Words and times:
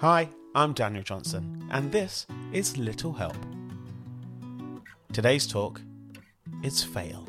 Hi, 0.00 0.28
I'm 0.54 0.74
Daniel 0.74 1.02
Johnson, 1.02 1.66
and 1.70 1.90
this 1.90 2.26
is 2.52 2.76
Little 2.76 3.14
Help. 3.14 3.34
Today's 5.10 5.46
talk 5.46 5.80
is 6.62 6.84
fail. 6.84 7.26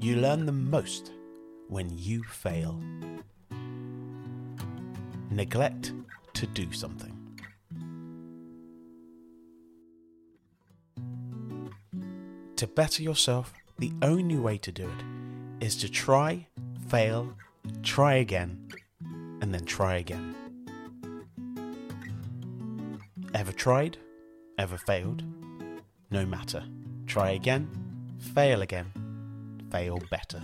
You 0.00 0.16
learn 0.16 0.46
the 0.46 0.52
most 0.52 1.12
when 1.68 1.90
you 1.94 2.22
fail. 2.22 2.82
Neglect 5.30 5.92
to 6.32 6.46
do 6.46 6.72
something. 6.72 7.14
To 12.56 12.66
better 12.66 13.02
yourself, 13.02 13.52
the 13.78 13.92
only 14.00 14.36
way 14.36 14.56
to 14.56 14.72
do 14.72 14.88
it 14.88 15.66
is 15.66 15.76
to 15.76 15.90
try, 15.90 16.46
fail, 16.88 17.36
try 17.82 18.14
again, 18.14 18.61
and 19.42 19.52
then 19.52 19.64
try 19.64 19.96
again. 19.96 20.34
Ever 23.34 23.52
tried? 23.52 23.98
Ever 24.56 24.78
failed? 24.78 25.24
No 26.10 26.24
matter. 26.24 26.62
Try 27.06 27.30
again, 27.30 27.68
fail 28.18 28.62
again, 28.62 28.90
fail 29.70 29.98
better. 30.10 30.40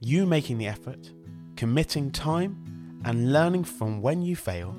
You 0.00 0.24
making 0.24 0.58
the 0.58 0.68
effort, 0.68 1.10
committing 1.56 2.10
time, 2.10 3.00
and 3.04 3.32
learning 3.32 3.64
from 3.64 4.00
when 4.00 4.22
you 4.22 4.36
fail, 4.36 4.76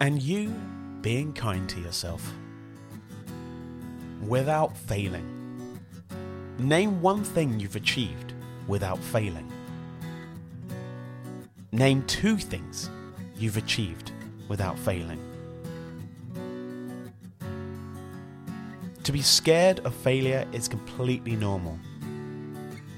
and 0.00 0.22
you 0.22 0.54
being 1.00 1.32
kind 1.32 1.68
to 1.70 1.80
yourself. 1.80 2.32
Without 4.22 4.76
failing. 4.76 5.30
Name 6.58 7.00
one 7.00 7.24
thing 7.24 7.60
you've 7.60 7.76
achieved 7.76 8.23
without 8.66 8.98
failing. 8.98 9.50
Name 11.72 12.04
two 12.06 12.36
things 12.36 12.88
you've 13.36 13.56
achieved 13.56 14.12
without 14.48 14.78
failing. 14.78 15.20
To 19.04 19.12
be 19.12 19.20
scared 19.20 19.80
of 19.80 19.94
failure 19.94 20.46
is 20.52 20.66
completely 20.66 21.36
normal. 21.36 21.78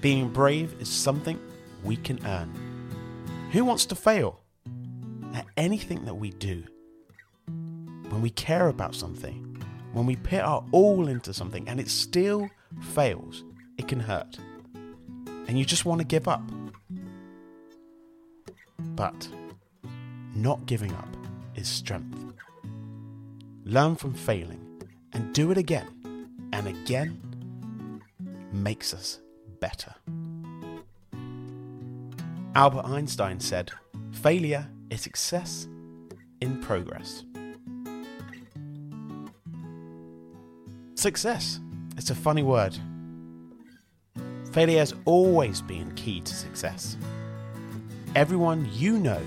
Being 0.00 0.28
brave 0.28 0.77
is 0.78 0.89
something 0.89 1.41
we 1.83 1.97
can 1.97 2.25
earn. 2.27 2.53
Who 3.53 3.64
wants 3.64 3.87
to 3.87 3.94
fail? 3.97 4.41
At 5.34 5.47
anything 5.56 6.05
that 6.05 6.14
we 6.14 6.31
do. 6.31 6.62
When 7.47 8.22
we 8.22 8.31
care 8.31 8.69
about 8.69 8.94
something, 8.94 9.61
when 9.92 10.06
we 10.06 10.17
put 10.17 10.41
our 10.41 10.64
all 10.70 11.09
into 11.09 11.34
something 11.34 11.69
and 11.69 11.81
it 11.81 11.89
still 11.89 12.48
fails, 12.81 13.42
it 13.78 13.89
can 13.89 13.98
hurt. 13.98 14.39
And 15.48 15.58
you 15.58 15.64
just 15.64 15.84
want 15.84 16.00
to 16.00 16.06
give 16.06 16.28
up. 16.28 16.42
But 18.78 19.28
not 20.34 20.66
giving 20.66 20.92
up 20.92 21.08
is 21.55 21.69
strength. 21.69 22.19
Learn 23.64 23.97
from 23.97 24.14
failing 24.14 24.83
and 25.12 25.34
do 25.34 25.50
it 25.50 25.58
again 25.58 25.88
and 26.53 26.66
again 26.66 28.03
makes 28.53 28.94
us 28.94 29.20
better. 29.61 29.94
Albert 32.55 32.86
Einstein 32.86 33.41
said, 33.41 33.70
Failure 34.12 34.66
is 34.91 35.00
success 35.03 35.69
in 36.41 36.60
progress. 36.60 37.25
Success. 40.94 41.60
It's 41.97 42.10
a 42.10 42.14
funny 42.14 42.42
word. 42.42 42.77
Failure 44.57 44.79
has 44.79 44.95
always 45.05 45.61
been 45.61 45.95
key 45.97 46.23
to 46.23 46.35
success. 46.35 46.97
Everyone 48.15 48.67
you 48.73 48.99
know 48.99 49.21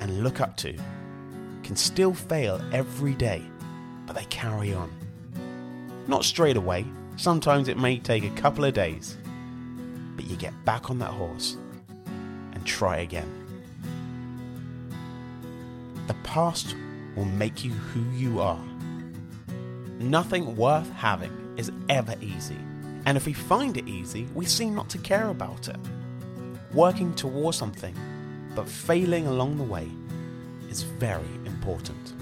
and 0.00 0.22
look 0.22 0.42
up 0.42 0.54
to 0.58 0.76
can 1.62 1.76
still 1.76 2.12
fail 2.12 2.60
every 2.70 3.14
day, 3.14 3.42
but 4.04 4.14
they 4.14 4.26
carry 4.26 4.74
on. 4.74 4.92
Not 6.08 6.26
straight 6.26 6.58
away, 6.58 6.84
sometimes 7.16 7.68
it 7.68 7.78
may 7.78 7.98
take 7.98 8.22
a 8.22 8.38
couple 8.38 8.66
of 8.66 8.74
days, 8.74 9.16
but 10.14 10.26
you 10.26 10.36
get 10.36 10.52
back 10.66 10.90
on 10.90 10.98
that 10.98 11.12
horse 11.12 11.56
and 12.52 12.66
try 12.66 12.98
again. 12.98 13.32
The 16.06 16.16
past 16.22 16.76
will 17.16 17.24
make 17.24 17.64
you 17.64 17.70
who 17.70 18.02
you 18.14 18.42
are. 18.42 18.62
Nothing 19.98 20.54
worth 20.54 20.90
having 20.90 21.32
is 21.56 21.72
ever 21.88 22.14
easy, 22.20 22.58
and 23.06 23.16
if 23.16 23.26
we 23.26 23.32
find 23.32 23.76
it 23.76 23.88
easy, 23.88 24.26
we 24.34 24.46
seem 24.46 24.74
not 24.74 24.88
to 24.90 24.98
care 24.98 25.28
about 25.28 25.68
it. 25.68 25.76
Working 26.72 27.14
towards 27.14 27.58
something, 27.58 27.94
but 28.54 28.68
failing 28.68 29.26
along 29.26 29.58
the 29.58 29.64
way, 29.64 29.88
is 30.68 30.82
very 30.82 31.34
important. 31.44 32.14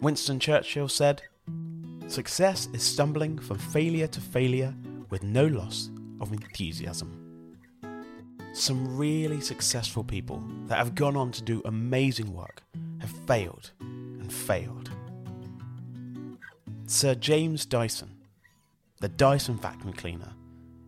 Winston 0.00 0.40
Churchill 0.40 0.88
said, 0.88 1.22
Success 2.08 2.68
is 2.72 2.82
stumbling 2.82 3.38
from 3.38 3.58
failure 3.58 4.08
to 4.08 4.20
failure 4.20 4.74
with 5.10 5.22
no 5.22 5.46
loss 5.46 5.90
of 6.20 6.32
enthusiasm. 6.32 7.16
Some 8.52 8.96
really 8.96 9.40
successful 9.40 10.02
people 10.02 10.42
that 10.66 10.78
have 10.78 10.94
gone 10.94 11.16
on 11.16 11.30
to 11.32 11.42
do 11.42 11.62
amazing 11.64 12.32
work 12.32 12.62
have 12.98 13.10
failed 13.10 13.70
and 13.80 14.32
failed. 14.32 14.89
Sir 16.92 17.14
James 17.14 17.66
Dyson, 17.66 18.16
the 18.98 19.08
Dyson 19.08 19.56
vacuum 19.56 19.92
cleaner, 19.92 20.32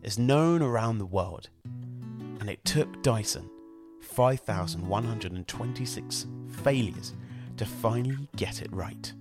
is 0.02 0.18
known 0.18 0.60
around 0.60 0.98
the 0.98 1.06
world, 1.06 1.48
and 2.40 2.50
it 2.50 2.64
took 2.64 3.04
Dyson 3.04 3.48
5,126 4.00 6.26
failures 6.64 7.14
to 7.56 7.64
finally 7.64 8.28
get 8.34 8.62
it 8.62 8.72
right. 8.72 9.12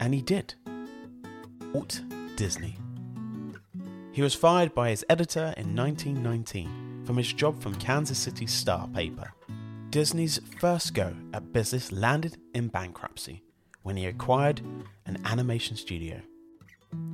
And 0.00 0.12
he 0.12 0.20
did. 0.20 0.52
Walt 1.72 2.02
Disney. 2.36 2.76
He 4.12 4.20
was 4.20 4.34
fired 4.34 4.74
by 4.74 4.90
his 4.90 5.06
editor 5.08 5.54
in 5.56 5.74
1919 5.74 7.04
from 7.06 7.16
his 7.16 7.32
job 7.32 7.62
from 7.62 7.74
Kansas 7.76 8.18
City 8.18 8.46
Star 8.46 8.86
paper. 8.88 9.32
Disney's 9.88 10.38
first 10.60 10.92
go 10.92 11.16
at 11.32 11.54
business 11.54 11.92
landed 11.92 12.36
in 12.52 12.68
bankruptcy 12.68 13.42
when 13.88 13.96
he 13.96 14.04
acquired 14.04 14.60
an 15.06 15.16
animation 15.24 15.74
studio. 15.74 16.20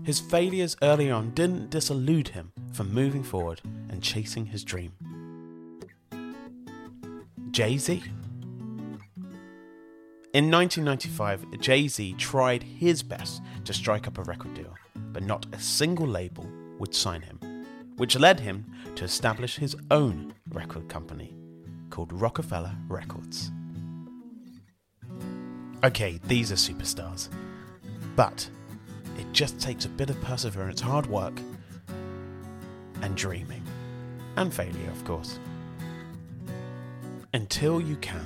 His 0.03 0.19
failures 0.19 0.77
early 0.83 1.09
on 1.09 1.31
didn't 1.31 1.71
disillude 1.71 2.27
him 2.27 2.51
from 2.73 2.93
moving 2.93 3.23
forward 3.23 3.61
and 3.91 4.03
chasing 4.03 4.47
his 4.47 4.65
dream. 4.65 4.93
Jay 7.53 7.79
Z. 7.79 8.03
In 10.33 10.51
1995, 10.51 11.61
Jay 11.61 11.87
Z 11.87 12.15
tried 12.15 12.65
his 12.65 13.05
best 13.05 13.41
to 13.65 13.73
strike 13.73 14.09
up 14.09 14.19
a 14.19 14.25
record 14.25 14.55
deal, 14.55 14.75
but 15.13 15.23
not 15.23 15.47
a 15.53 15.61
single 15.61 16.09
label 16.09 16.45
would 16.81 16.93
sign 16.93 17.23
him, 17.23 17.39
which 17.99 18.19
led 18.19 18.41
him 18.41 18.67
to 18.97 19.05
establish 19.05 19.55
his 19.55 19.77
own 19.93 20.35
record 20.51 20.89
company 20.89 21.37
called 21.91 22.13
Roc-A-Fella 22.13 22.77
Records. 22.89 23.53
Okay, 25.85 26.19
these 26.25 26.51
are 26.51 26.57
superstars, 26.57 27.29
but 28.17 28.49
it 29.19 29.31
just 29.33 29.61
takes 29.61 29.85
a 29.85 29.89
bit 29.89 30.11
of 30.11 30.21
perseverance, 30.23 30.81
hard 30.81 31.07
work, 31.07 31.39
and 33.03 33.15
dreaming, 33.17 33.63
and 34.37 34.53
failure, 34.53 34.91
of 34.91 35.05
course 35.05 35.39
until 37.35 37.81
you 37.81 37.97
can. 37.97 38.25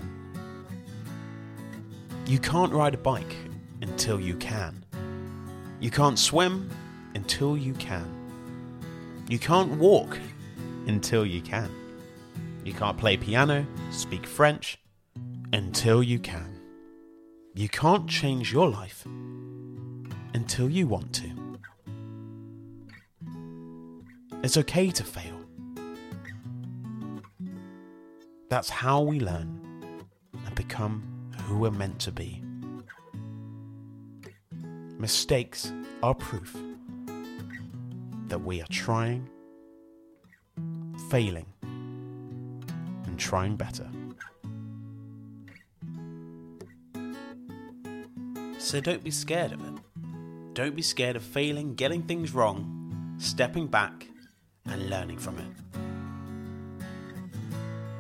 You 2.27 2.39
can't 2.39 2.73
ride 2.73 2.95
a 2.95 2.99
bike 2.99 3.35
until 3.81 4.21
you 4.21 4.37
can. 4.37 4.85
You 5.81 5.91
can't 5.91 6.19
swim 6.19 6.71
until 7.15 7.57
you 7.57 7.73
can. 7.75 8.07
You 9.29 9.39
can't 9.39 9.73
walk 9.79 10.19
until 10.87 11.25
you 11.25 11.41
can. 11.41 11.71
You 12.65 12.75
can't 12.75 12.99
play 12.99 13.17
piano, 13.17 13.67
speak 13.91 14.27
French 14.27 14.79
until 15.55 16.03
you 16.03 16.19
can. 16.19 16.58
You 17.59 17.69
can't 17.69 18.09
change 18.09 18.53
your 18.53 18.71
life 18.71 19.05
until 20.33 20.71
you 20.71 20.87
want 20.87 21.13
to. 21.15 21.59
It's 24.45 24.57
okay 24.59 24.93
to 24.93 25.03
fail. 25.03 25.41
That's 28.49 28.71
how 28.71 29.01
we 29.01 29.19
learn 29.19 30.07
and 30.47 30.55
become 30.55 31.03
who 31.47 31.59
we're 31.59 31.73
meant 31.73 31.99
to 32.03 32.13
be. 32.13 32.41
Mistakes 34.97 35.73
are 36.05 36.15
proof 36.15 36.57
that 38.29 38.41
we 38.41 38.63
are 38.63 38.69
trying, 38.71 39.29
failing, 41.11 41.47
and 41.63 43.19
trying 43.19 43.57
better. 43.57 43.91
So 48.69 48.81
don't 48.83 49.03
be 49.03 49.11
scared 49.11 49.53
of 49.53 49.67
it. 49.67 49.73
Don't 50.53 50.77
be 50.77 50.83
scared 50.83 51.17
of 51.17 51.23
failing, 51.23 51.75
getting 51.75 52.03
things 52.03 52.35
wrong, 52.35 53.17
stepping 53.17 53.67
back, 53.67 54.07
and 54.67 54.91
learning 54.91 55.17
from 55.17 55.39
it. 55.39 55.47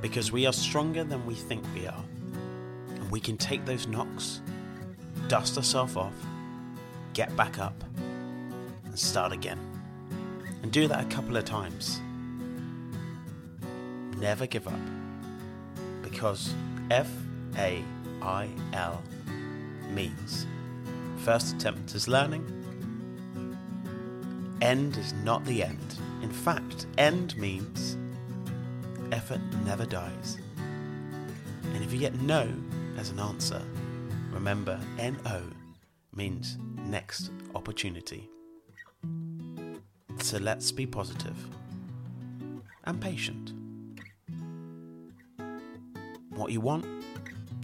Because 0.02 0.30
we 0.30 0.44
are 0.44 0.52
stronger 0.52 1.04
than 1.04 1.24
we 1.24 1.34
think 1.34 1.64
we 1.74 1.86
are, 1.86 2.04
and 2.90 3.10
we 3.10 3.18
can 3.18 3.38
take 3.38 3.64
those 3.64 3.86
knocks, 3.86 4.42
dust 5.28 5.56
ourselves 5.56 5.96
off, 5.96 6.12
get 7.14 7.34
back 7.34 7.58
up, 7.58 7.82
and 8.84 8.98
start 8.98 9.32
again. 9.32 9.58
And 10.62 10.70
do 10.70 10.86
that 10.86 11.02
a 11.02 11.08
couple 11.08 11.38
of 11.38 11.46
times. 11.46 11.98
Never 14.18 14.46
give 14.46 14.68
up. 14.68 14.74
Because 16.02 16.52
F 16.90 17.10
A 17.56 17.82
I 18.20 18.50
L 18.74 19.02
means 19.94 20.46
first 21.28 21.56
attempt 21.56 21.94
is 21.94 22.08
learning, 22.08 22.42
end 24.62 24.96
is 24.96 25.12
not 25.24 25.44
the 25.44 25.62
end. 25.62 25.96
In 26.22 26.30
fact, 26.30 26.86
end 26.96 27.36
means 27.36 27.98
effort 29.12 29.42
never 29.66 29.84
dies. 29.84 30.38
And 30.56 31.84
if 31.84 31.92
you 31.92 31.98
get 31.98 32.14
no 32.22 32.50
as 32.96 33.10
an 33.10 33.20
answer, 33.20 33.60
remember 34.32 34.80
NO 34.96 35.42
means 36.14 36.56
next 36.86 37.30
opportunity. 37.54 38.30
So 40.22 40.38
let's 40.38 40.72
be 40.72 40.86
positive 40.86 41.36
and 42.84 42.98
patient. 42.98 43.52
What 46.30 46.52
you 46.52 46.62
want 46.62 46.86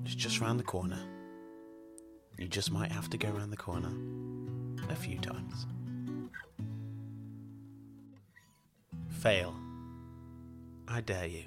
is 0.05 0.15
just 0.15 0.43
round 0.43 0.61
the 0.61 0.65
corner. 0.65 1.01
You 2.39 2.49
just 2.49 2.71
might 2.71 2.91
have 2.91 3.09
to 3.11 3.19
go 3.19 3.31
around 3.31 3.51
the 3.51 3.57
corner 3.57 3.93
a 4.91 4.97
few 4.97 5.19
times. 5.19 5.67
Fail. 9.09 9.55
I 10.89 11.01
dare 11.01 11.27
you. 11.27 11.45